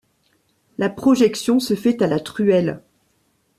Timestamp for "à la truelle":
2.01-2.81